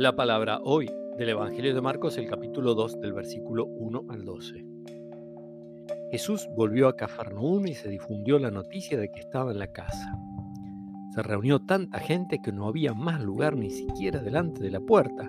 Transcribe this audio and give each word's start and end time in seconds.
La 0.00 0.16
palabra 0.16 0.60
hoy 0.64 0.90
del 1.18 1.28
Evangelio 1.28 1.74
de 1.74 1.82
Marcos, 1.82 2.16
el 2.16 2.26
capítulo 2.26 2.72
2, 2.74 3.02
del 3.02 3.12
versículo 3.12 3.66
1 3.66 4.06
al 4.08 4.24
12. 4.24 4.64
Jesús 6.10 6.48
volvió 6.56 6.88
a 6.88 6.96
Cafarnaúm 6.96 7.66
y 7.66 7.74
se 7.74 7.90
difundió 7.90 8.38
la 8.38 8.50
noticia 8.50 8.98
de 8.98 9.12
que 9.12 9.20
estaba 9.20 9.52
en 9.52 9.58
la 9.58 9.66
casa. 9.66 10.18
Se 11.14 11.22
reunió 11.22 11.60
tanta 11.66 11.98
gente 11.98 12.40
que 12.42 12.50
no 12.50 12.66
había 12.66 12.94
más 12.94 13.20
lugar 13.20 13.56
ni 13.56 13.68
siquiera 13.68 14.20
delante 14.20 14.62
de 14.62 14.70
la 14.70 14.80
puerta, 14.80 15.28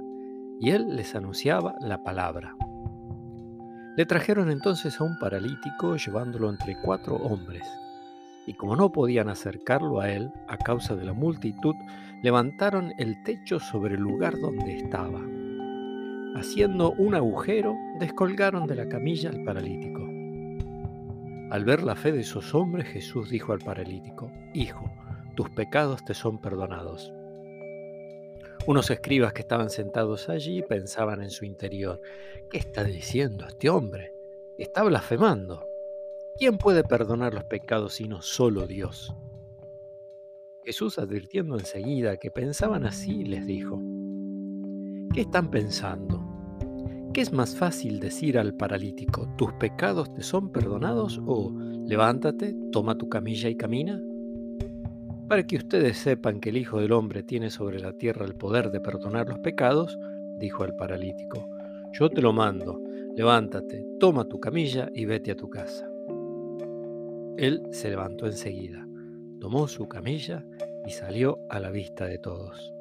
y 0.62 0.70
él 0.70 0.96
les 0.96 1.16
anunciaba 1.16 1.76
la 1.82 2.02
palabra. 2.02 2.56
Le 3.98 4.06
trajeron 4.06 4.50
entonces 4.50 5.02
a 5.02 5.04
un 5.04 5.20
paralítico 5.20 5.98
llevándolo 5.98 6.50
entre 6.50 6.78
cuatro 6.82 7.18
hombres 7.18 7.68
y 8.46 8.54
como 8.54 8.76
no 8.76 8.92
podían 8.92 9.30
acercarlo 9.30 10.00
a 10.00 10.12
él 10.12 10.32
a 10.48 10.58
causa 10.58 10.96
de 10.96 11.06
la 11.06 11.14
multitud, 11.14 11.76
levantaron 12.22 12.94
el 12.98 13.22
techo 13.24 13.60
sobre 13.60 13.96
el 13.96 14.02
lugar 14.02 14.40
donde 14.40 14.78
estaba. 14.78 15.22
Haciendo 16.36 16.92
un 16.94 17.16
agujero, 17.16 17.76
descolgaron 18.00 18.66
de 18.68 18.76
la 18.76 18.88
camilla 18.88 19.30
al 19.30 19.44
paralítico. 19.44 20.02
Al 21.52 21.66
ver 21.66 21.84
la 21.84 21.96
fe 21.96 22.12
de 22.14 22.22
esos 22.22 22.56
hombres, 22.56 22.88
Jesús 22.88 23.30
dijo 23.30 23.52
al 23.52 23.60
paralítico, 23.60 24.32
Hijo, 24.54 24.90
tus 25.36 25.50
pecados 25.50 26.04
te 26.06 26.14
son 26.14 26.40
perdonados. 26.40 27.12
Unos 28.68 28.90
escribas 28.90 29.34
que 29.34 29.42
estaban 29.42 29.70
sentados 29.70 30.30
allí 30.30 30.62
pensaban 30.62 31.22
en 31.22 31.32
su 31.32 31.46
interior, 31.46 32.00
¿qué 32.50 32.60
está 32.60 32.84
diciendo 32.84 33.46
este 33.48 33.70
hombre? 33.70 34.14
Está 34.58 34.84
blasfemando. 34.84 35.71
¿Quién 36.38 36.58
puede 36.58 36.84
perdonar 36.84 37.34
los 37.34 37.44
pecados 37.44 37.94
sino 37.94 38.22
solo 38.22 38.66
Dios? 38.66 39.14
Jesús, 40.64 41.00
advirtiendo 41.00 41.58
enseguida 41.58 42.18
que 42.18 42.32
pensaban 42.32 42.86
así, 42.86 43.24
les 43.24 43.46
dijo, 43.46 43.80
¿qué 45.14 45.22
están 45.22 45.52
pensando? 45.52 46.24
¿Qué 47.14 47.22
es 47.22 47.34
más 47.34 47.56
fácil 47.56 48.00
decir 48.00 48.38
al 48.40 48.56
paralítico, 48.56 49.28
tus 49.38 49.52
pecados 49.54 50.14
te 50.14 50.24
son 50.24 50.52
perdonados 50.52 51.20
o 51.26 51.52
levántate, 51.86 52.56
toma 52.72 52.98
tu 52.98 53.10
camilla 53.10 53.50
y 53.50 53.56
camina? 53.56 54.02
Para 55.28 55.46
que 55.46 55.58
ustedes 55.58 55.98
sepan 55.98 56.40
que 56.40 56.50
el 56.50 56.58
Hijo 56.58 56.80
del 56.80 56.94
Hombre 56.94 57.24
tiene 57.24 57.50
sobre 57.50 57.80
la 57.80 57.94
tierra 57.94 58.26
el 58.26 58.36
poder 58.36 58.72
de 58.72 58.80
perdonar 58.80 59.28
los 59.28 59.40
pecados, 59.40 60.00
dijo 60.38 60.64
al 60.64 60.76
paralítico, 60.76 61.50
yo 61.94 62.10
te 62.10 62.22
lo 62.22 62.34
mando, 62.34 62.82
levántate, 63.16 63.86
toma 64.00 64.26
tu 64.26 64.40
camilla 64.40 64.90
y 64.94 65.06
vete 65.06 65.32
a 65.32 65.36
tu 65.36 65.50
casa. 65.50 65.91
Él 67.38 67.62
se 67.72 67.90
levantó 67.90 68.26
enseguida, 68.26 68.86
tomó 69.40 69.68
su 69.68 69.88
camilla 69.88 70.46
y 70.86 70.92
salió 70.92 71.38
a 71.50 71.60
la 71.60 71.72
vista 71.72 72.06
de 72.06 72.18
todos. 72.20 72.74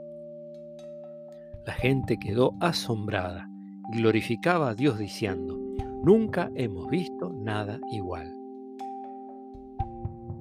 La 1.66 1.74
gente 1.74 2.18
quedó 2.18 2.52
asombrada 2.60 3.48
y 3.92 3.98
glorificaba 3.98 4.70
a 4.70 4.74
Dios 4.74 4.98
diciendo, 4.98 5.58
nunca 6.02 6.50
hemos 6.54 6.88
visto 6.88 7.32
nada 7.32 7.78
igual. 7.92 8.32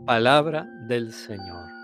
Palabra 0.06 0.68
del 0.88 1.12
Señor. 1.12 1.79